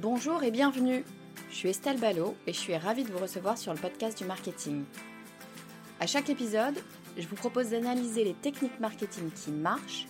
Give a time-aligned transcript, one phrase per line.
[0.00, 1.04] Bonjour et bienvenue.
[1.50, 4.24] Je suis Estelle Ballot et je suis ravie de vous recevoir sur le podcast du
[4.24, 4.84] marketing.
[5.98, 6.78] À chaque épisode,
[7.16, 10.06] je vous propose d'analyser les techniques marketing qui marchent,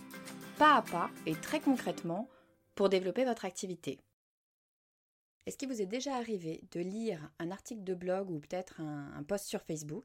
[0.58, 2.28] pas à pas et très concrètement,
[2.74, 3.98] pour développer votre activité.
[5.46, 9.10] Est-ce qu'il vous est déjà arrivé de lire un article de blog ou peut-être un,
[9.16, 10.04] un post sur Facebook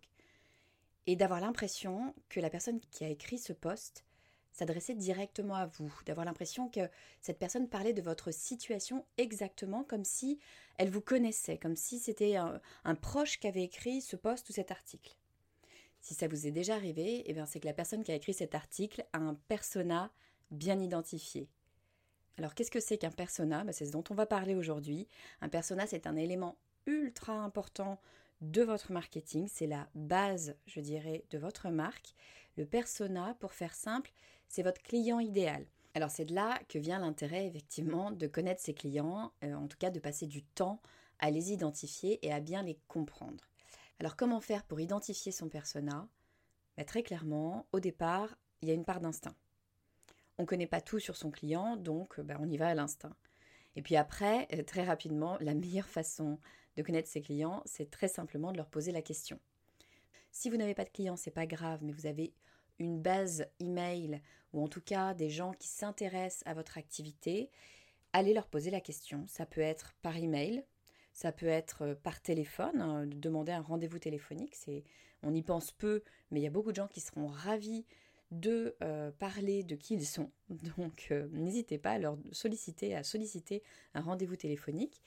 [1.07, 4.05] et d'avoir l'impression que la personne qui a écrit ce post
[4.53, 6.87] s'adresser directement à vous, d'avoir l'impression que
[7.21, 10.39] cette personne parlait de votre situation exactement comme si
[10.77, 12.61] elle vous connaissait, comme si c'était un,
[12.95, 15.17] proche qui avait écrit ce post ou cet article.
[15.99, 18.55] Si ça vous est déjà arrivé, eh c'est que la personne qui a écrit cet
[18.55, 20.11] article a un persona
[20.51, 21.49] bien identifié.
[22.37, 23.63] Alors qu'est-ce que c'est qu'un persona?
[23.63, 25.07] Ben, C'est ce dont on va parler aujourd'hui.
[25.41, 27.99] Un persona, c'est un élément ultra important
[28.41, 32.13] de votre marketing, c'est la base, je dirais, de votre marque.
[32.57, 34.11] Le persona, pour faire simple,
[34.53, 35.65] c'est votre client idéal.
[35.95, 39.79] Alors c'est de là que vient l'intérêt effectivement de connaître ses clients, euh, en tout
[39.79, 40.79] cas de passer du temps
[41.17, 43.49] à les identifier et à bien les comprendre.
[43.99, 46.07] Alors comment faire pour identifier son persona?
[46.77, 49.35] Bah, Très clairement, au départ, il y a une part d'instinct.
[50.37, 53.15] On ne connaît pas tout sur son client, donc bah, on y va à l'instinct.
[53.75, 56.37] Et puis après, euh, très rapidement, la meilleure façon
[56.77, 59.39] de connaître ses clients, c'est très simplement de leur poser la question.
[60.29, 62.33] Si vous n'avez pas de clients, c'est pas grave, mais vous avez
[62.79, 64.21] une base email
[64.53, 67.49] ou en tout cas des gens qui s'intéressent à votre activité,
[68.13, 69.25] allez leur poser la question.
[69.27, 70.63] Ça peut être par email,
[71.11, 74.55] ça peut être euh, par téléphone, hein, demander un rendez-vous téléphonique.
[74.55, 74.83] C'est,
[75.23, 77.85] on y pense peu, mais il y a beaucoup de gens qui seront ravis
[78.31, 80.31] de euh, parler de qui ils sont.
[80.77, 83.63] Donc euh, n'hésitez pas à leur solliciter, à solliciter
[83.93, 85.01] un rendez-vous téléphonique.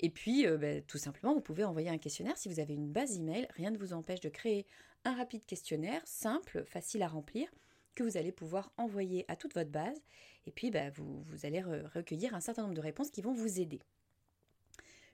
[0.00, 2.36] Et puis, ben, tout simplement, vous pouvez envoyer un questionnaire.
[2.36, 4.66] Si vous avez une base email, rien ne vous empêche de créer
[5.04, 7.48] un rapide questionnaire simple, facile à remplir,
[7.94, 10.00] que vous allez pouvoir envoyer à toute votre base.
[10.46, 13.80] Et puis, bah, vous, allez recueillir un certain nombre de réponses qui vont vous aider.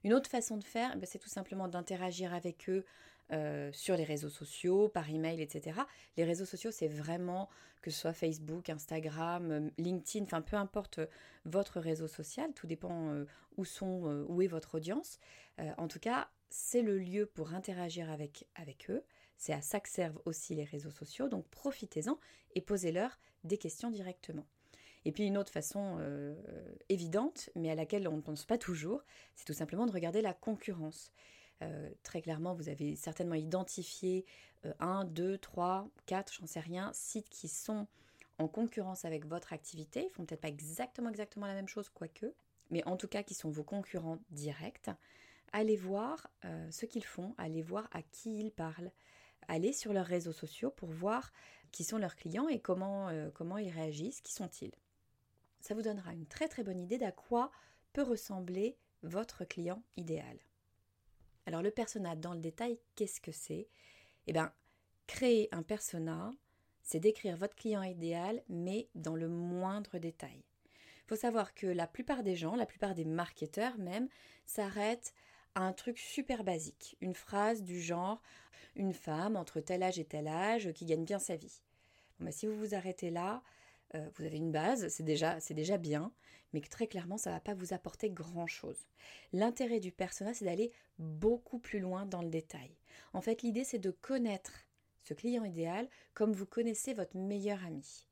[0.05, 2.85] Une autre façon de faire, bah, c'est tout simplement d'interagir avec eux
[3.33, 5.81] euh, sur les réseaux sociaux, par email, etc.
[6.19, 7.49] Les réseaux sociaux, c'est vraiment
[7.81, 11.07] que ce soit Facebook, Instagram, euh, LinkedIn, enfin peu importe euh,
[11.47, 13.25] votre réseau social, tout dépend
[13.57, 15.19] où sont, où est votre audience.
[15.79, 19.03] en tout cas, c'est le lieu pour interagir avec, avec eux.
[19.37, 22.19] C'est à ça que servent aussi les réseaux sociaux, donc profitez-en
[22.55, 24.47] et posez-leur des questions directement.
[25.05, 25.99] Et puis une autre façon
[26.89, 29.05] évidente, mais à laquelle on ne pense pas toujours,
[29.35, 31.13] c'est tout simplement de regarder la concurrence.
[31.65, 34.25] Euh, très clairement, vous avez certainement identifié
[34.67, 37.87] euh, un, deux, trois, quatre, j'en sais rien, sites qui sont
[38.39, 40.07] en concurrence avec votre activité.
[40.07, 42.33] Ils font peut-être pas exactement exactement la même chose, quoique,
[42.71, 44.91] mais en tout cas qui sont vos concurrents directs.
[45.53, 46.29] Allez voir
[46.71, 48.91] ce qu'ils font, allez voir à qui ils parlent,
[49.49, 51.33] aller sur leurs réseaux sociaux pour voir
[51.75, 54.75] qui sont leurs clients et comment, euh, comment ils réagissent, qui sont-ils.
[55.61, 57.51] Ça vous donnera une très très bonne idée d'à quoi
[57.93, 60.39] peut ressembler votre client idéal.
[61.47, 63.69] Alors le persona dans le détail, qu'est-ce que c'est?
[64.27, 64.53] Eh bien,
[65.07, 66.31] créer un persona,
[66.83, 70.45] c'est décrire votre client idéal, mais dans le moindre détail.
[71.05, 74.09] Il faut savoir que la plupart des gens, la plupart des marketeurs même,
[74.47, 75.13] s'arrêtent
[75.55, 78.23] à un truc super basique, une phrase du genre
[78.77, 81.63] une femme entre tel âge et tel âge qui gagne bien sa vie.
[82.21, 83.43] Bah, si vous vous arrêtez là,
[83.95, 86.13] euh, vous avez une base, c'est déjà, déjà bien,
[86.53, 88.87] mais très clairement, ça ne va pas vous apporter grand-chose.
[89.33, 92.77] L'intérêt du persona, c'est d'aller beaucoup plus loin dans le détail.
[93.13, 94.67] En fait, l'idée, c'est de connaître
[95.03, 98.07] ce client idéal comme vous connaissez votre meilleur ami.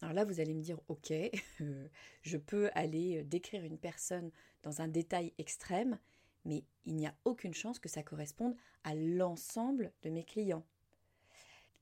[0.00, 1.12] Alors là, vous allez me dire, ok,
[2.22, 4.30] je peux aller décrire une personne
[4.62, 5.98] dans un détail extrême,
[6.44, 8.54] mais il n'y a aucune chance que ça corresponde
[8.84, 10.64] à l'ensemble de mes clients.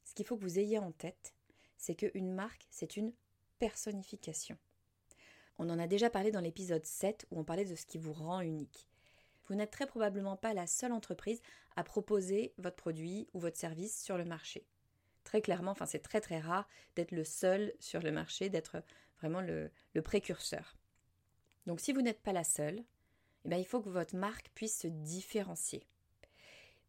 [0.05, 1.35] Ce qu'il faut que vous ayez en tête,
[1.77, 3.13] c'est qu'une marque, c'est une
[3.59, 4.59] personnification.
[5.59, 8.13] On en a déjà parlé dans l'épisode 7 où on parlait de ce qui vous
[8.13, 8.89] rend unique.
[9.47, 11.41] Vous n'êtes très probablement pas la seule entreprise
[11.77, 14.67] à proposer votre produit ou votre service sur le marché.
[15.25, 18.83] Très clairement, enfin c'est très très rare d'être le seul sur le marché, d'être
[19.19, 19.71] vraiment le,
[20.03, 20.77] précurseur.
[21.67, 22.85] Donc si vous n'êtes pas la seule,
[23.45, 25.87] eh bien, il faut que votre marque puisse se différencier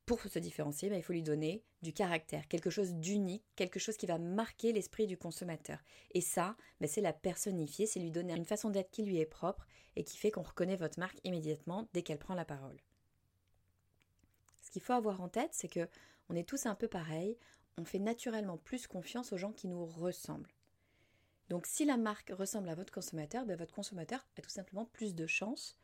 [0.08, 3.98] pour se différencier, ben, il faut lui donner du caractère, quelque chose d'unique, quelque chose
[3.98, 5.80] qui va marquer l'esprit du consommateur.
[6.12, 9.26] Et ça, ben, c'est la personnifier, c'est lui donner une façon d'être qui lui est
[9.26, 9.68] propre
[9.98, 12.78] et qui fait qu'on reconnaît votre marque immédiatement dès qu'elle prend la parole.
[14.62, 15.90] Ce qu'il faut avoir en tête, c'est que
[16.30, 17.38] on est tous un peu pareils,
[17.78, 20.54] on fait naturellement plus confiance aux gens qui nous ressemblent.
[21.50, 25.16] Donc si la marque ressemble à votre consommateur, ben, votre consommateur a tout simplement plus
[25.16, 25.78] de chances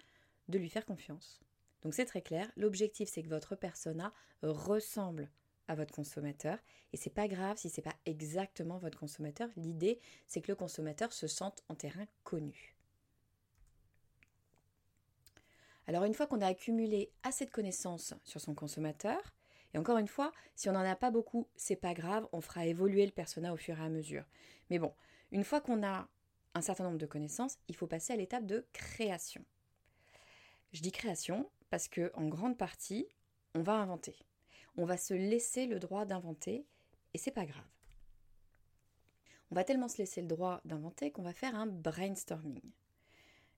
[0.47, 1.41] de lui faire confiance.
[1.83, 5.29] Donc c'est très clair, l'objectif c'est que votre persona ressemble
[5.67, 6.57] à votre consommateur
[6.91, 11.13] et c'est pas grave si c'est pas exactement votre consommateur, l'idée c'est que le consommateur
[11.13, 12.75] se sente en terrain connu.
[15.87, 19.35] Alors une fois qu'on a accumulé assez de connaissances sur son consommateur,
[19.73, 22.65] et encore une fois, si on n'en a pas beaucoup, c'est pas grave, on fera
[22.65, 24.23] évoluer le persona au fur et à mesure.
[24.69, 24.93] Mais bon,
[25.31, 26.07] une fois qu'on a
[26.53, 29.43] un certain nombre de connaissances, il faut passer à l'étape de création.
[30.71, 33.07] Je dis création parce que en grande partie,
[33.55, 34.15] on va inventer.
[34.77, 36.67] On va se laisser le droit d'inventer
[37.15, 37.65] et c'est pas grave.
[39.49, 42.61] On va tellement se laisser le droit d'inventer qu'on va faire un brainstorming.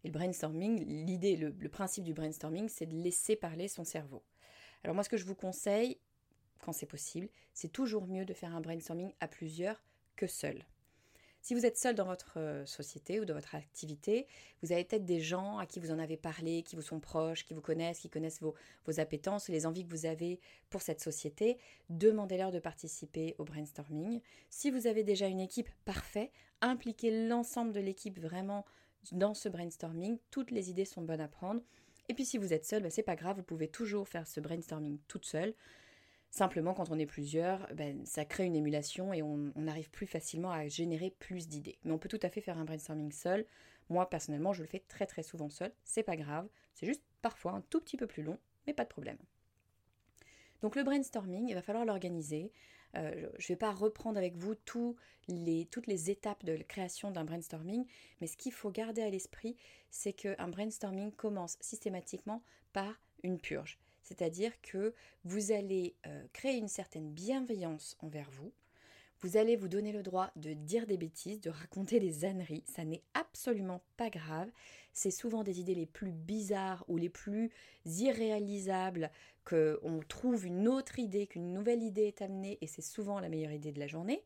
[0.06, 4.24] Et le brainstorming, l'idée, le, le, principe du brainstorming, c'est de laisser parler son cerveau.
[4.86, 6.00] Alors moi, ce que je vous conseille,
[6.62, 9.84] quand c'est possible, c'est toujours mieux de faire un brainstorming à plusieurs
[10.16, 10.64] que seul.
[11.46, 14.26] Si vous êtes seul dans votre euh, société ou dans votre activité,
[14.64, 17.46] vous avez peut-être des gens à qui vous en avez parlé, qui vous sont proches,
[17.46, 18.56] qui vous connaissent, qui connaissent vos,
[18.88, 20.40] vos appétences, les envies que vous avez
[20.72, 21.60] pour cette société.
[21.92, 24.22] Demandez-leur de participer au brainstorming.
[24.50, 26.32] Si vous avez déjà une équipe, parfait.
[26.62, 28.66] Impliquez l'ensemble de l'équipe vraiment
[29.12, 30.18] dans ce brainstorming.
[30.32, 31.62] Toutes les idées sont bonnes à prendre.
[32.10, 34.40] Et puis si vous êtes seul, ben, c'est pas grave, vous pouvez toujours faire ce
[34.40, 35.54] brainstorming toute seule.
[36.36, 40.52] Simplement, quand on est plusieurs, ben, ça crée une émulation et on, arrive plus facilement
[40.52, 41.78] à générer plus d'idées.
[41.86, 43.46] Mais on peut tout à fait faire un brainstorming seul.
[43.88, 45.72] Moi, personnellement, je le fais très souvent seul.
[45.86, 46.50] C'est pas grave.
[46.74, 48.38] C'est juste parfois un tout petit peu plus long,
[48.68, 49.16] mais pas de problème.
[50.60, 52.52] Donc le brainstorming, il va falloir l'organiser.
[52.98, 54.98] Euh, je ne vais pas reprendre avec vous toutes
[55.30, 57.86] les étapes de création d'un brainstorming,
[58.20, 59.56] mais ce qu'il faut garder à l'esprit,
[59.90, 62.44] c'est qu'un brainstorming commence systématiquement
[62.74, 64.94] par une purge c'est-à-dire que
[65.26, 68.54] vous allez euh, créer une certaine bienveillance envers vous,
[69.22, 72.64] vous allez vous donner le droit de dire des bêtises, de raconter des âneries.
[72.68, 74.52] Ça n'est absolument pas grave.
[74.94, 77.50] C'est souvent des idées les plus bizarres ou les plus
[77.86, 79.10] irréalisables
[79.44, 83.52] qu'on trouve une autre idée, qu'une nouvelle idée est amenée et c'est souvent la meilleure
[83.52, 84.24] idée de la journée.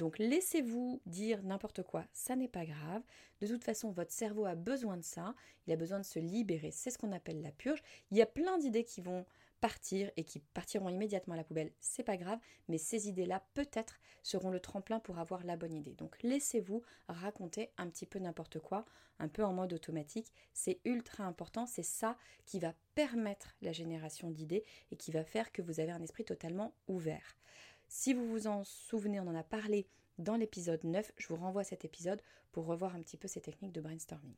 [0.00, 3.02] Donc laissez-vous dire n'importe quoi, ça n'est pas grave.
[3.42, 5.34] De toute façon, votre cerveau a besoin de ça,
[5.66, 7.82] il a besoin de se libérer, c'est ce qu'on appelle la purge.
[8.10, 9.26] Il y a plein d'idées qui vont
[9.60, 12.38] partir et qui partiront immédiatement à la poubelle, c'est pas grave,
[12.68, 15.92] mais ces idées-là peut-être seront le tremplin pour avoir la bonne idée.
[15.92, 18.86] Donc laissez-vous raconter un petit peu n'importe quoi,
[19.18, 22.16] un peu en mode automatique, c'est ultra important, c'est ça
[22.46, 26.24] qui va permettre la génération d'idées et qui va faire que vous avez un esprit
[26.24, 27.36] totalement ouvert.
[27.92, 29.84] Si vous vous en souvenez, on en a parlé
[30.18, 33.40] dans l'épisode 9, je vous renvoie à cet épisode pour revoir un petit peu ces
[33.40, 34.36] techniques de brainstorming.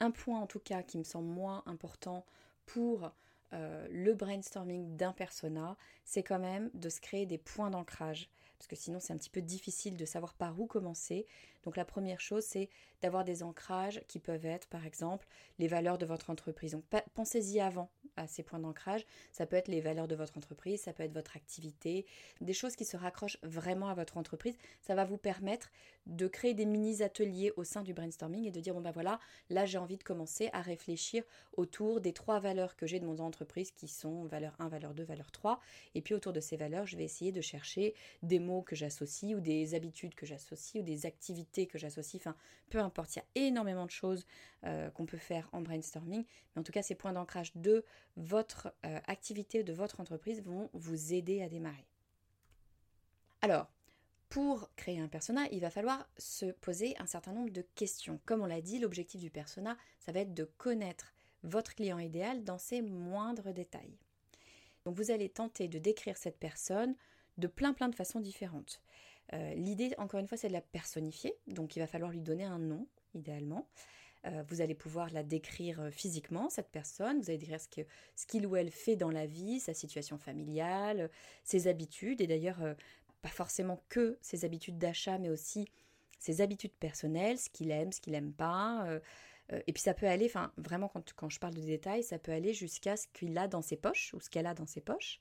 [0.00, 2.26] Un point en tout cas qui me semble moins important
[2.66, 3.12] pour
[3.52, 8.66] euh, le brainstorming d'un persona, c'est quand même de se créer des points d'ancrage, parce
[8.66, 11.28] que sinon c'est un petit peu difficile de savoir par où commencer.
[11.62, 12.70] Donc la première chose, c'est
[13.02, 15.28] d'avoir des ancrages qui peuvent être, par exemple,
[15.60, 16.72] les valeurs de votre entreprise.
[16.72, 17.88] Donc pensez-y avant
[18.26, 19.04] ces points d'ancrage.
[19.32, 22.06] Ça peut être les valeurs de votre entreprise, ça peut être votre activité,
[22.40, 24.56] des choses qui se raccrochent vraiment à votre entreprise.
[24.80, 25.70] Ça va vous permettre
[26.06, 29.66] de créer des mini-ateliers au sein du brainstorming et de dire, bon ben voilà, là
[29.66, 31.22] j'ai envie de commencer à réfléchir
[31.56, 35.02] autour des trois valeurs que j'ai de mon entreprise qui sont valeur 1, valeur 2,
[35.04, 35.60] valeur 3.
[35.94, 39.34] Et puis autour de ces valeurs, je vais essayer de chercher des mots que j'associe
[39.34, 42.20] ou des habitudes que j'associe ou des activités que j'associe.
[42.20, 42.36] Enfin,
[42.70, 44.26] peu importe, il y a énormément de choses
[44.64, 46.24] euh, qu'on peut faire en brainstorming.
[46.54, 47.84] Mais en tout cas, ces points d'ancrage de
[48.16, 51.86] votre euh, activité, de votre entreprise vont vous aider à démarrer.
[53.42, 53.70] Alors,
[54.28, 58.20] pour créer un persona, il va falloir se poser un certain nombre de questions.
[58.26, 61.12] Comme on l'a dit, l'objectif du persona, ça va être de connaître
[61.42, 63.96] votre client idéal dans ses moindres détails.
[64.84, 66.94] Donc vous allez tenter de décrire cette personne
[67.38, 68.82] de plein plein de façons différentes.
[69.32, 72.44] Euh, l'idée, encore une fois, c'est de la personnifier, donc il va falloir lui donner
[72.44, 73.66] un nom, idéalement.
[74.26, 77.20] Euh, vous allez pouvoir la décrire euh, physiquement, cette personne.
[77.20, 81.10] Vous allez décrire ce qu'il ou elle fait dans la vie, sa situation familiale,
[81.42, 82.20] ses habitudes.
[82.20, 82.60] Et d'ailleurs,
[83.22, 85.68] pas forcément que ses habitudes d'achat, mais aussi
[86.18, 88.86] ses habitudes personnelles, ce qu'il aime, ce qu'il n'aime pas.
[89.66, 92.32] et puis ça peut aller, enfin vraiment quand, quand, je parle de détails, ça peut
[92.32, 95.20] aller jusqu'à ce qu'il a dans ses poches ou ce qu'elle a dans ses poches.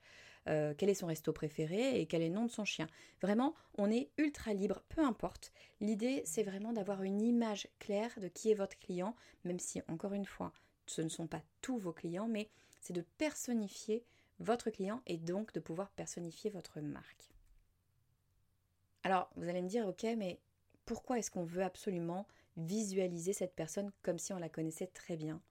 [0.50, 2.88] Euh, quel est son resto préféré et quel est le nom de son chien.
[3.22, 5.52] Vraiment, on est ultra libre, peu importe.
[5.80, 10.14] L'idée, c'est vraiment d'avoir une image claire de qui est votre client, même si, encore
[10.14, 10.52] une fois,
[10.88, 12.50] ce ne sont pas tous vos clients, mais
[12.82, 14.04] c'est de personnifier
[14.40, 17.30] votre client et donc de pouvoir personnifier votre marque.
[19.04, 20.40] Alors, vous allez me dire, ok, mais
[20.86, 22.26] pourquoi est-ce qu'on veut absolument
[22.58, 25.42] visualiser cette personne comme si on la connaissait très bien?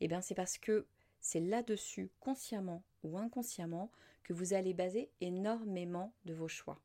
[0.00, 0.86] Eh bien, c'est parce que
[1.20, 3.90] c'est là-dessus, consciemment ou inconsciemment,
[4.24, 6.78] que vous allez baser énormément de vos choix.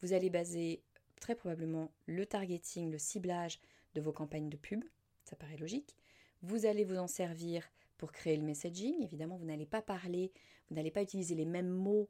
[0.00, 0.82] Vous allez baser
[1.20, 3.60] très probablement le targeting, le ciblage
[3.94, 4.84] de vos campagnes de pub,
[5.24, 5.96] ça paraît logique.
[6.42, 9.02] Vous allez vous en servir pour créer le messaging.
[9.02, 10.32] Évidemment, vous n'allez pas parler,
[10.68, 12.08] vous n'allez pas utiliser les mêmes mots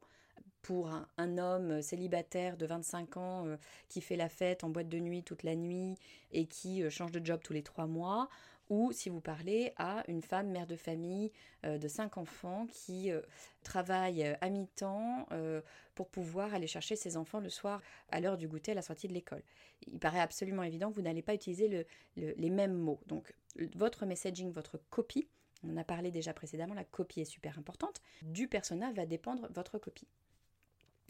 [0.62, 3.56] pour un, homme célibataire de 25 ans euh,
[3.88, 5.96] qui fait la fête en boîte de nuit toute la nuit
[6.32, 8.28] et qui euh, change de job tous les trois mois,
[8.68, 11.32] ou si vous parlez à une femme mère de famille
[11.64, 13.10] euh, de 5 enfants qui
[13.62, 15.26] travaille à mi-temps
[15.94, 19.08] pour pouvoir aller chercher ses enfants le soir à l'heure du goûter à la sortie
[19.08, 19.42] de l'école.
[19.86, 23.00] Il paraît absolument évident que vous n'allez pas utiliser les mêmes mots.
[23.06, 23.34] Donc
[23.74, 25.28] votre messaging, votre copie,
[25.64, 28.00] on a parlé déjà précédemment, la copie est super importante.
[28.22, 30.06] Du persona va dépendre votre copie.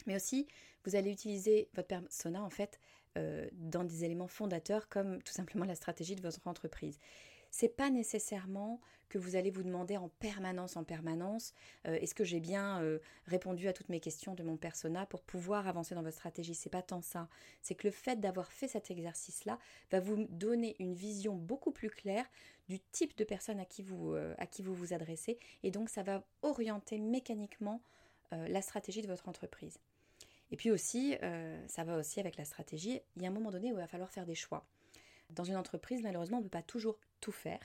[0.07, 0.47] Mais aussi,
[0.85, 2.79] vous allez utiliser votre persona en fait
[3.17, 6.99] euh, dans des éléments fondateurs comme tout simplement la stratégie de votre entreprise.
[7.51, 8.79] C'est pas nécessairement
[9.09, 11.53] que vous allez vous demander en permanence, en permanence,
[11.87, 15.23] euh, est-ce que j'ai bien euh, répondu à toutes mes questions de mon persona pour
[15.23, 16.53] pouvoir avancer dans votre stratégie?
[16.53, 17.27] C'est pas tant ça.
[17.61, 19.57] C'est que le fait d'avoir fait cet exercice-là
[19.91, 22.25] va vous donner une vision beaucoup plus claire
[22.67, 26.03] du type de personne à qui vous, à qui vous vous adressez, et donc ça
[26.03, 27.81] va orienter mécaniquement
[28.31, 29.79] la stratégie de votre entreprise.
[30.51, 33.51] Et puis aussi, euh, ça va aussi avec la stratégie, il y a un moment
[33.51, 34.65] donné où il va falloir faire des choix.
[35.29, 37.59] Dans une entreprise, malheureusement, on ne peut pas toujours tout faire.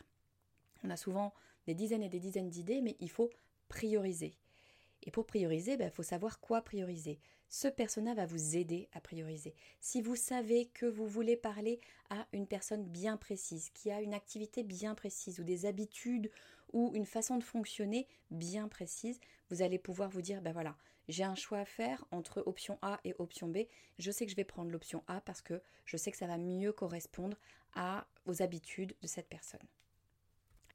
[0.83, 1.33] On a souvent
[1.67, 3.31] des dizaines et des dizaines d'idées, mais il faut
[3.69, 4.35] prioriser.
[5.03, 7.19] Et pour prioriser, il ben, faut savoir quoi prioriser.
[7.49, 9.55] Ce persona va vous aider à prioriser.
[9.81, 11.79] Si vous savez que vous voulez parler
[12.11, 16.31] à une personne bien précise, qui a une activité bien précise, ou des habitudes,
[16.73, 20.77] ou une façon de fonctionner bien précise, vous allez pouvoir vous dire, ben voilà,
[21.09, 23.59] j'ai un choix à faire entre option A et option B.
[23.99, 26.39] Je sais que je vais prendre l'option A parce que je sais que ça va
[26.39, 27.37] mieux correspondre
[27.75, 29.67] à, aux habitudes de cette personne.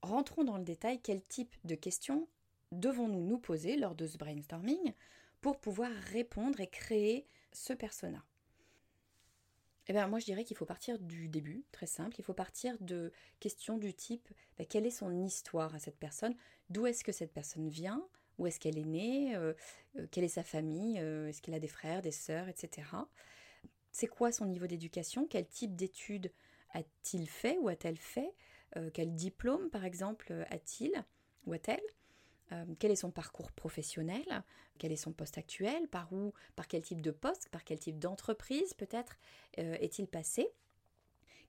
[0.01, 2.27] Rentrons dans le détail, quel type de questions
[2.71, 4.93] devons-nous nous poser lors de ce brainstorming
[5.41, 8.23] pour pouvoir répondre et créer ce persona?
[9.87, 12.15] Eh bien, moi, je dirais qu'il faut partir du début, très simple.
[12.19, 16.35] Il faut partir de questions du type ben, quelle est son histoire à cette personne?
[16.69, 18.07] D'où est-ce que cette personne vient?
[18.39, 19.53] Où est-ce qu'elle est née euh,
[19.97, 22.87] euh, Quelle est sa famille euh, Est-ce qu'elle a des frères, des sœurs, etc.
[23.91, 25.27] C'est quoi son niveau d'éducation?
[25.29, 26.31] Quel type d'études
[26.73, 28.33] a-t-il fait ou a-t-elle fait?
[28.93, 30.93] Quel diplôme, par exemple, a-t-il
[31.47, 31.81] ou a-t-elle?
[32.77, 34.43] Quel est son parcours professionnel,
[34.77, 37.97] quel est son poste actuel, par où, par quel type de poste, par quel type
[37.97, 39.17] d'entreprise peut-être
[39.57, 40.47] est-il passé?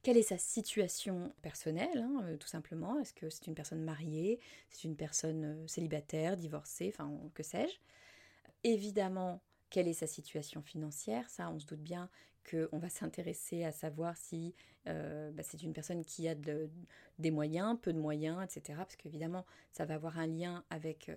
[0.03, 2.99] Quelle est sa situation personnelle, hein, euh, tout simplement?
[2.99, 4.41] Est-ce que c'est une personne mariée?
[4.71, 7.79] C'est une personne célibataire, divorcée, enfin, que sais-je?
[8.65, 11.29] Évidemment, quelle est sa situation financière?
[11.29, 12.09] Ça, on se doute bien
[12.51, 14.55] qu'on va s'intéresser à savoir si
[14.87, 18.79] euh, bah, c'est une personne qui a des moyens, peu de moyens, etc.
[18.79, 21.11] Parce qu'évidemment, ça va avoir un lien avec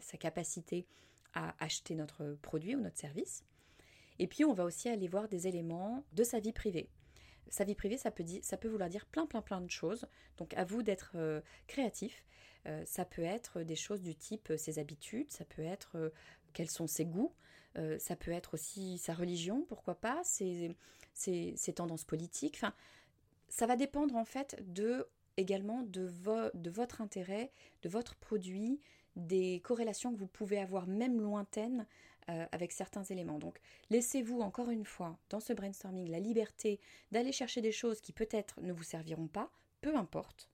[0.00, 0.86] sa capacité
[1.34, 3.44] à acheter notre produit ou notre service.
[4.20, 6.88] Et puis, on va aussi aller voir des éléments de sa vie privée.
[7.50, 10.06] Sa vie privée, ça peut, ça peut vouloir dire plein, plein, plein de choses.
[10.36, 12.24] Donc, à vous d'être euh, créatif.
[12.66, 16.12] Euh, ça peut être des choses du type ses habitudes, ça peut être
[16.52, 17.32] quels sont ses goûts,
[17.76, 20.74] euh, ça peut être aussi sa religion, pourquoi pas, ses,
[21.74, 22.56] tendances politiques.
[22.56, 22.74] Enfin,
[23.48, 26.10] ça va dépendre en fait de également de,
[26.54, 27.52] de votre intérêt,
[27.82, 28.80] de votre produit,
[29.14, 31.86] des corrélations que vous pouvez avoir même lointaines
[32.28, 33.38] euh, avec certains éléments.
[33.38, 36.80] Donc laissez-vous encore une fois dans ce brainstorming la liberté
[37.10, 40.50] d'aller chercher des choses qui peut-être ne vous serviront pas, peu importe,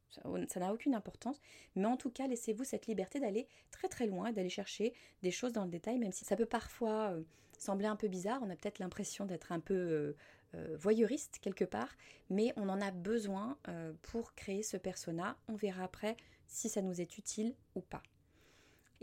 [0.49, 1.40] ça n'a aucune importance,
[1.75, 5.52] mais en tout cas, laissez-vous cette liberté d'aller très très loin, d'aller chercher des choses
[5.52, 7.23] dans le détail, même si ça peut parfois euh,
[7.59, 10.14] sembler un peu bizarre, on a peut-être l'impression d'être un peu
[10.54, 11.97] euh, voyeuriste quelque part,
[12.31, 13.59] mais on en a besoin
[14.02, 15.37] pour créer ce persona.
[15.49, 16.16] On verra après
[16.47, 18.02] si ça nous est utile ou pas.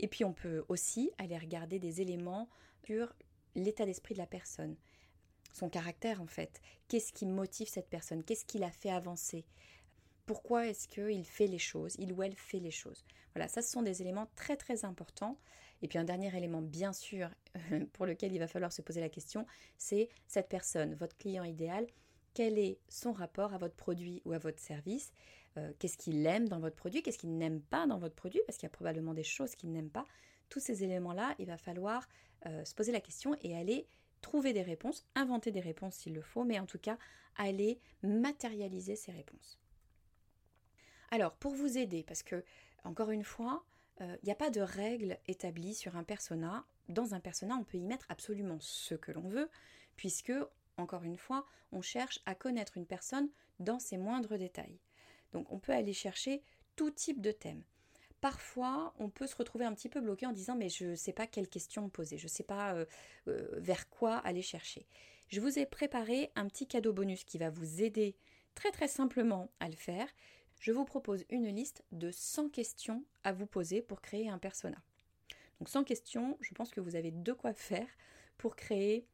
[0.02, 2.48] Et puis on peut aussi aller regarder des éléments
[2.84, 3.14] sur
[3.54, 4.76] l'état d'esprit de la personne
[5.52, 6.60] son caractère en fait.
[6.88, 8.24] Qu'est-ce qui motive cette personne?
[8.24, 9.44] Qu'est-ce qui l'a fait avancer?
[10.26, 13.04] Pourquoi est-ce qu'il fait les choses, il ou elle fait les choses?
[13.34, 15.38] Voilà, ça ce sont des éléments très très importants.
[15.82, 17.28] Et puis un dernier élément bien sûr
[17.92, 19.46] pour lequel il va falloir se poser la question,
[19.78, 21.86] c'est cette personne, votre client idéal,
[22.34, 25.12] quel est son rapport à votre produit ou à votre service,
[25.58, 28.58] euh, qu'est-ce qu'il aime dans votre produit, qu'est-ce qu'il n'aime pas dans votre produit, parce
[28.58, 30.04] qu'il y a probablement des choses qu'il n'aime pas.
[30.48, 32.08] Tous ces éléments-là, il va falloir
[32.46, 33.86] euh, se poser la question et aller
[34.20, 36.96] trouver des réponses, inventer des réponses s'il le faut, mais en tout cas
[37.36, 39.58] aller matérialiser ces réponses.
[41.10, 42.42] Alors, pour vous aider, parce que,
[42.84, 43.64] encore une fois,
[44.00, 46.64] euh, il n'y a pas de règle établie sur un persona.
[46.88, 49.50] Dans un persona, on peut y mettre absolument ce que l'on veut,
[49.96, 50.32] puisque,
[50.78, 53.28] encore une fois, on cherche à connaître une personne
[53.60, 54.78] dans ses moindres détails.
[55.32, 56.42] Donc, on peut aller chercher
[56.76, 57.62] tout type de thème.
[58.20, 61.12] Parfois, on peut se retrouver un petit peu bloqué en disant mais je ne sais
[61.12, 62.84] pas quelle question poser, je ne sais pas euh,
[63.26, 64.86] euh, vers quoi aller chercher.
[65.28, 68.14] Je vous ai préparé un petit cadeau bonus qui va vous aider
[68.54, 70.06] très très simplement à le faire
[70.62, 74.80] je vous propose une liste de 100 questions à vous poser pour créer un persona.
[75.58, 77.88] Donc 100 questions, je pense que vous avez de quoi faire
[78.38, 79.04] pour créer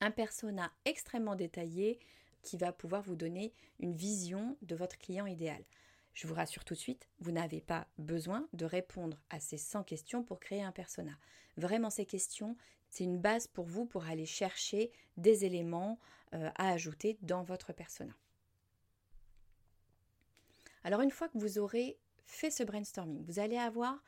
[0.00, 1.98] un persona extrêmement détaillé
[2.44, 5.64] qui va pouvoir vous donner une vision de votre client idéal.
[6.12, 9.82] Je vous rassure tout de suite, vous n'avez pas besoin de répondre à ces 100
[9.82, 11.12] questions pour créer un persona.
[11.56, 12.56] Vraiment, ces questions,
[12.88, 15.98] c'est une base pour vous pour aller chercher des éléments
[16.34, 18.14] euh, à ajouter dans votre persona.
[20.84, 24.02] Alors une fois que vous aurez fait ce brainstorming, vous allez avoir,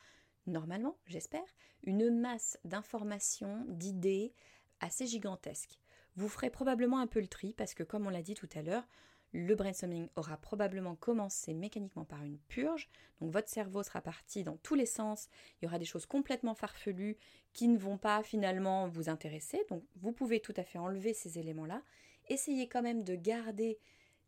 [0.47, 1.47] normalement, j'espère,
[1.83, 4.33] une masse d'informations, d'idées
[4.81, 5.81] assez gigantesques.
[6.17, 8.63] Vous ferez probablement un peu le tri parce que comme on l'a dit tout à
[8.63, 8.87] l'heure,
[9.33, 12.89] le brainstorming aura probablement commencé mécaniquement par une purge,
[13.21, 15.29] donc votre cerveau sera parti dans tous les sens,
[15.61, 17.19] il y aura des choses complètement farfelues
[17.53, 21.39] qui ne vont pas finalement vous intéresser, donc vous pouvez tout à fait enlever ces
[21.39, 21.83] éléments-là,
[22.29, 23.79] essayez quand même de garder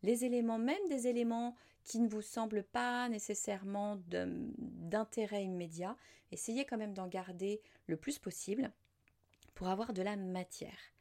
[0.02, 5.96] les éléments, même des éléments qui ne vous semblent pas nécessairement d'intérêt immédiat,
[6.32, 8.70] essayez quand même d'en garder le plus possible
[9.54, 10.92] pour avoir de la matière.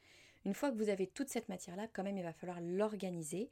[0.46, 3.50] Une fois que vous avez toute cette matière-là, quand même, il va falloir l'organiser,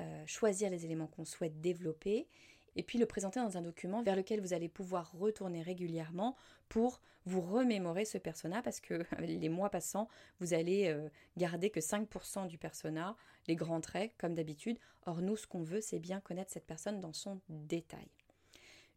[0.00, 2.28] euh, choisir les éléments qu'on souhaite développer
[2.76, 6.36] et puis le présenter dans un document vers lequel vous allez pouvoir retourner régulièrement
[6.68, 10.08] pour vous remémorer ce persona parce que les mois passant,
[10.40, 13.16] vous allez euh, garder que 5% du persona,
[13.48, 14.78] les grands traits comme d'habitude.
[15.06, 18.08] Or nous, ce qu'on veut, c'est bien connaître cette personne dans son détail.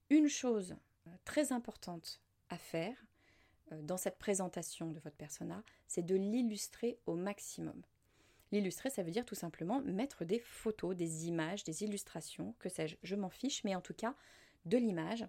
[0.10, 0.76] Une chose
[1.08, 3.06] euh, très importante à faire
[3.82, 7.82] dans cette présentation de votre persona, c'est de l'illustrer au maximum.
[8.52, 12.98] L'illustrer, ça veut dire tout simplement mettre des photos, des images, des illustrations, que sais-je,
[13.04, 14.16] je m'en fiche, mais en tout cas
[14.66, 15.26] de l'image.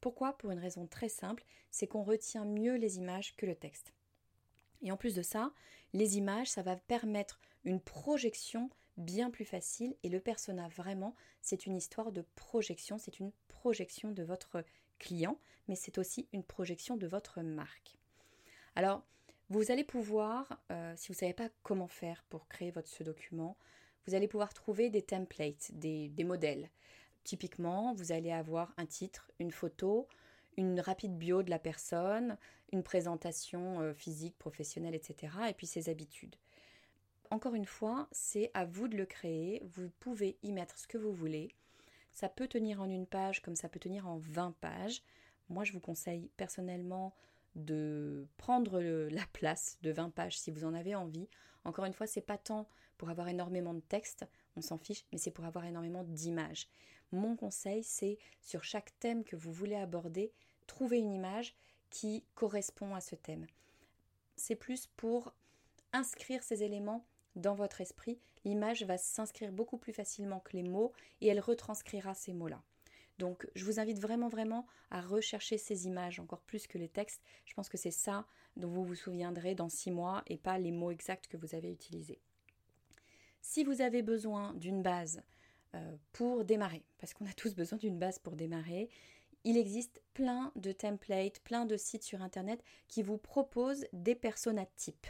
[0.00, 0.38] Pourquoi?
[0.38, 3.92] Pour une raison très simple, c'est qu'on retient mieux les images que le texte.
[4.82, 5.52] Et en plus de ça,
[5.92, 11.66] les images, ça va permettre une projection bien plus facile et le persona vraiment, c'est
[11.66, 14.64] une histoire de projection, c'est une projection de votre
[14.98, 17.98] client, mais c'est aussi une projection de votre marque.
[18.74, 19.02] Alors,
[19.50, 23.02] vous allez pouvoir, euh, si vous ne savez pas comment faire pour créer votre ce
[23.02, 23.56] document,
[24.06, 26.70] vous allez pouvoir trouver des templates, des, modèles.
[27.24, 30.08] Typiquement, vous allez avoir un titre, une photo,
[30.56, 32.36] une rapide bio de la personne,
[32.72, 35.32] une présentation euh, physique, professionnelle, etc.
[35.48, 36.36] Et puis ses habitudes.
[37.30, 39.62] Encore une fois, c'est à vous de le créer.
[39.64, 41.54] Vous pouvez y mettre ce que vous voulez.
[42.18, 45.04] Ça peut tenir en une page comme ça peut tenir en 20 pages.
[45.48, 47.14] Moi, je vous conseille personnellement
[47.54, 51.28] de prendre la place de 20 pages si vous en avez envie.
[51.62, 54.26] Encore une fois, c'est pas tant pour avoir énormément de texte,
[54.56, 56.66] on s'en fiche, mais c'est pour avoir énormément d'images.
[57.12, 60.32] Mon conseil, c'est sur chaque thème que vous voulez aborder,
[60.66, 61.54] trouver une image
[61.88, 63.46] qui correspond à ce thème.
[64.34, 65.32] C'est plus pour
[65.92, 68.18] inscrire ces éléments dans votre esprit.
[68.48, 72.62] L'image va s'inscrire beaucoup plus facilement que les mots et elle retranscrira ces mots-là.
[73.18, 77.22] Donc je vous invite vraiment vraiment à rechercher ces images encore plus que les textes.
[77.44, 80.72] Je pense que c'est ça dont vous vous souviendrez dans six mois et pas les
[80.72, 82.20] mots exacts que vous avez utilisés.
[83.42, 85.22] Si vous avez besoin d'une base
[85.74, 88.88] euh, pour démarrer, parce qu'on a tous besoin d'une base pour démarrer,
[89.44, 94.66] il existe plein de templates, plein de sites sur Internet qui vous proposent des personas
[94.76, 95.06] types.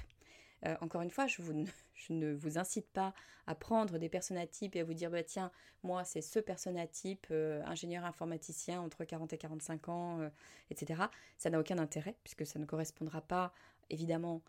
[0.67, 1.27] Euh, encore une fois,
[1.95, 3.15] je, ne vous incite pas
[3.47, 4.09] à prendre des
[4.47, 5.51] types et à vous dire bah, tiens,
[5.83, 6.39] moi c'est ce
[6.87, 10.29] type, euh, ingénieur informaticien entre 40 et 45 ans, euh,
[10.71, 11.03] etc.
[11.37, 13.53] Ça n'a aucun intérêt puisque ça ne correspondra pas
[13.91, 14.43] évidemment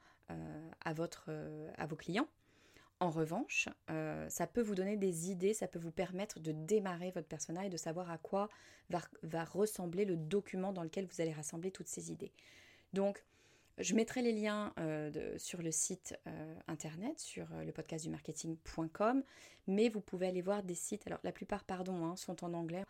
[0.85, 1.31] à, votre,
[1.79, 2.27] à vos clients.
[2.99, 3.67] En revanche,
[4.27, 7.69] ça peut vous donner des idées, ça peut vous permettre de démarrer votre persona et
[7.69, 8.47] de savoir à quoi
[8.91, 12.31] va, va ressembler le document dans lequel vous allez rassembler toutes ces idées.
[12.93, 13.23] Donc,
[13.79, 18.05] Je mettrai les liens euh, sur le site euh, internet, sur euh, le podcast
[19.67, 22.83] mais vous pouvez aller voir des sites, alors la plupart, pardon, hein, sont en anglais,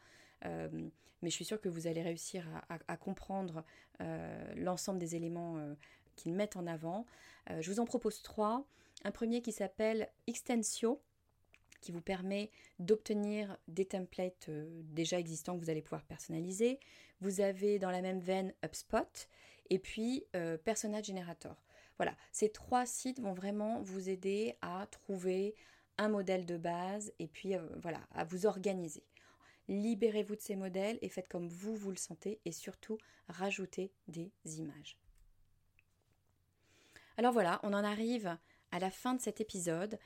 [0.43, 2.47] mais je suis sûre que vous allez réussir
[2.88, 3.65] à comprendre
[4.56, 5.58] l'ensemble des éléments
[6.15, 7.06] qu'ils mettent en avant.
[7.60, 8.65] je vous en propose trois.
[9.04, 11.02] Un premier qui s'appelle Extensio,
[11.82, 12.49] qui vous permet
[12.80, 14.49] d'obtenir des templates
[14.93, 16.80] déjà existants que vous allez pouvoir personnaliser.
[17.19, 19.28] Vous avez dans la même veine HubSpot
[19.69, 21.55] et puis euh, Persona Generator.
[21.97, 25.55] Voilà, ces trois sites vont vraiment vous aider à trouver
[25.97, 29.03] un modèle de base et puis euh, voilà, à vous organiser.
[29.67, 34.32] Libérez-vous de ces modèles et faites comme vous vous le sentez et surtout rajoutez des
[34.45, 34.97] images.
[37.17, 38.38] Alors voilà, on en arrive
[38.71, 39.99] à la fin de cet épisode.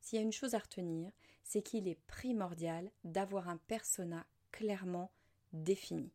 [0.00, 1.12] S'il y a une chose à retenir,
[1.44, 5.12] c'est qu'il est primordial d'avoir un persona clairement
[5.52, 6.10] défini.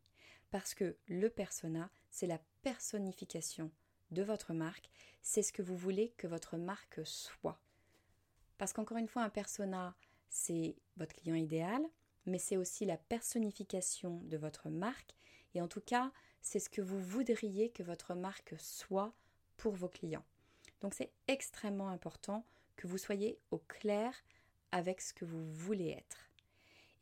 [0.50, 3.70] Parce que le persona, c'est la personnification
[4.10, 4.90] de votre marque,
[5.22, 7.60] c'est ce que vous voulez que votre marque soit.
[8.58, 9.94] Parce qu'encore une fois, un persona,
[10.30, 11.82] c'est votre client idéal,
[12.26, 15.14] mais c'est aussi la personnification de votre marque,
[15.54, 19.12] et en tout cas, c'est ce que vous voudriez que votre marque soit
[19.56, 20.24] pour vos clients.
[20.80, 22.44] Donc c'est extrêmement important
[22.76, 24.12] que vous soyez au clair
[24.72, 26.30] avec ce que vous voulez être.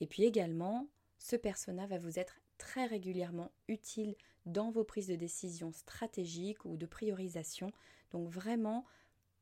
[0.00, 5.14] Et puis également, ce persona va vous être très régulièrement utile dans vos prises de
[5.14, 7.72] décision stratégiques ou de priorisation.
[8.10, 8.84] Donc vraiment,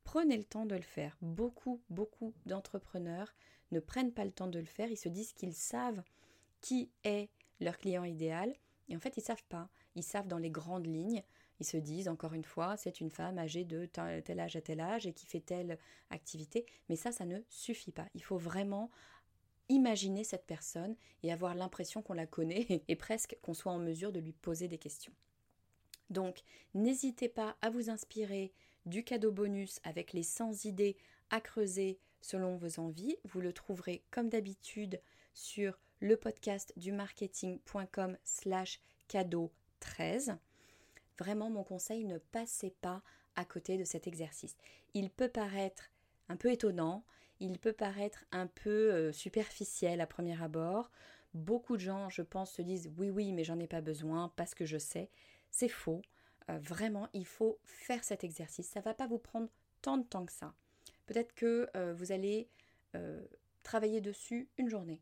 [0.05, 1.17] prenez le temps de le faire.
[1.23, 3.35] Beaucoup, beaucoup d'entrepreneurs
[3.73, 4.91] ne prennent pas le temps de le faire.
[4.91, 6.03] Ils se disent qu'ils savent
[6.61, 8.55] qui est leur client idéal.
[8.89, 9.69] Et en fait, ils ne savent pas.
[9.95, 11.23] Ils savent dans les grandes lignes,
[11.61, 14.81] ils se disent, encore une fois, c'est une femme âgée de tel âge à tel
[14.81, 16.65] âge et qui fait telle activité.
[16.89, 18.07] Mais ça, ça ne suffit pas.
[18.15, 18.91] Il faut vraiment
[19.71, 24.13] imaginer cette personne et avoir l'impression qu'on la connaît et presque qu'on soit en mesure
[24.13, 25.13] de lui poser des questions.
[26.11, 26.43] Donc,
[26.75, 28.53] n'hésitez pas à vous inspirer
[28.85, 30.97] du cadeau bonus avec les 100 idées
[31.31, 33.17] à creuser selon vos envies.
[33.25, 35.01] Vous le trouverez comme d'habitude
[35.33, 40.37] sur le podcast du marketing.com slash cadeau 13.
[41.19, 43.03] Vraiment, mon conseil, ne passez pas
[43.37, 44.57] à côté de cet exercice.
[44.95, 45.91] Il peut paraître
[46.29, 47.05] un peu étonnant,
[47.41, 50.91] il peut paraître un peu euh, superficiel à premier abord.
[51.35, 54.55] Beaucoup de gens, je pense, se disent oui, oui, mais j'en ai pas besoin parce
[54.55, 55.11] que je sais.
[55.51, 56.03] C'est faux.
[56.51, 58.69] Euh, vraiment, il faut faire cet exercice.
[58.69, 59.49] Ça ne va pas vous prendre
[59.83, 60.55] tant de temps que ça.
[61.07, 62.49] Peut-être que euh, vous allez
[63.63, 65.01] travailler dessus une journée.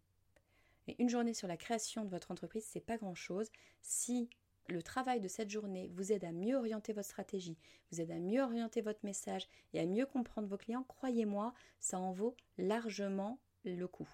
[0.88, 3.48] Et une journée sur la création de votre entreprise, c'est pas grand chose.
[3.80, 4.28] Si
[4.68, 7.58] le travail de cette journée vous aide à mieux orienter votre stratégie,
[7.90, 11.98] vous aide à mieux orienter votre message et à mieux comprendre vos clients, croyez-moi, ça
[11.98, 14.08] en vaut largement le coup.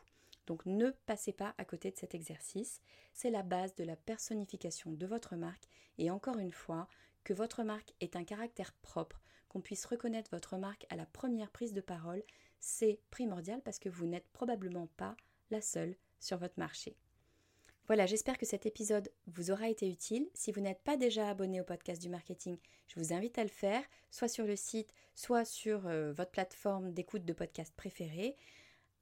[0.47, 2.81] Donc ne passez pas à côté de cet exercice.
[3.13, 6.89] C'est la base de la personnification de votre marque et encore une fois,
[7.25, 11.51] que votre marque ait un caractère propre, qu'on puisse reconnaître votre marque à la première
[11.51, 12.23] prise de parole,
[12.61, 15.17] c'est primordial parce que vous n'êtes probablement pas
[15.51, 16.97] la seule sur votre marché.
[17.87, 20.27] Voilà, j'espère que cet épisode vous aura été utile.
[20.33, 23.51] Si vous n'êtes pas déjà abonné au podcast du marketing, je vous invite à le
[23.51, 28.37] faire, soit sur le site, soit sur euh, votre plateforme d'écoute de podcast préférée.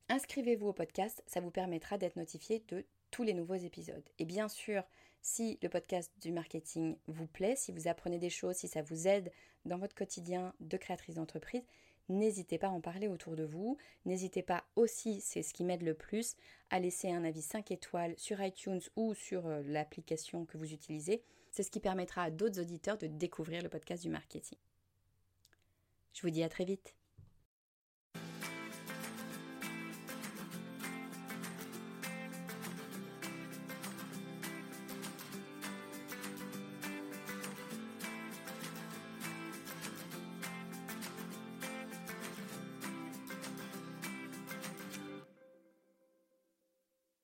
[0.08, 4.08] Inscrivez-vous au podcast, ça vous permettra d'être notifié de tous les nouveaux épisodes.
[4.18, 4.82] Et bien sûr,
[5.20, 9.06] si le podcast du marketing vous plaît, si vous apprenez des choses, si ça vous
[9.06, 9.30] aide
[9.64, 11.62] dans votre quotidien de créatrice d'entreprise,
[12.08, 13.76] n'hésitez pas à en parler autour de vous.
[14.04, 16.36] N'hésitez pas aussi, c'est ce qui m'aide le plus,
[16.70, 21.22] à laisser un avis 5 étoiles sur iTunes ou sur euh, l'application que vous utilisez.
[21.50, 24.58] C'est ce qui permettra à d'autres auditeurs de découvrir le podcast du marketing.
[26.14, 26.94] Je vous dis à très vite.